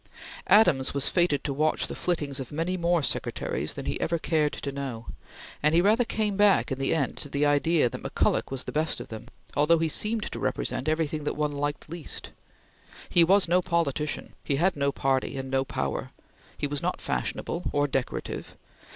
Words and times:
Adams 0.47 0.95
was 0.95 1.09
fated 1.09 1.43
to 1.43 1.53
watch 1.53 1.85
the 1.85 1.93
flittings 1.93 2.39
of 2.39 2.51
many 2.51 2.75
more 2.75 3.03
Secretaries 3.03 3.75
than 3.75 3.85
he 3.85 4.01
ever 4.01 4.17
cared 4.17 4.51
to 4.51 4.71
know, 4.71 5.05
and 5.61 5.75
he 5.75 5.79
rather 5.81 6.03
came 6.03 6.35
back 6.35 6.71
in 6.71 6.79
the 6.79 6.91
end 6.95 7.15
to 7.15 7.29
the 7.29 7.45
idea 7.45 7.87
that 7.87 8.01
McCulloch 8.01 8.49
was 8.49 8.63
the 8.63 8.71
best 8.71 8.99
of 8.99 9.09
them, 9.09 9.27
although 9.55 9.77
he 9.77 9.87
seemed 9.87 10.23
to 10.31 10.39
represent 10.39 10.89
everything 10.89 11.23
that 11.23 11.35
one 11.37 11.51
liked 11.51 11.87
least. 11.87 12.31
He 13.11 13.23
was 13.23 13.47
no 13.47 13.61
politician, 13.61 14.33
he 14.43 14.55
had 14.55 14.75
no 14.75 14.91
party, 14.91 15.37
and 15.37 15.51
no 15.51 15.63
power. 15.63 16.09
He 16.57 16.65
was 16.65 16.81
not 16.81 16.99
fashionable 16.99 17.69
or 17.71 17.85
decorative. 17.85 18.57